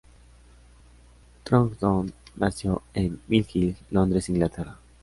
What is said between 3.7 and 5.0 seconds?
Londres, Inglaterra.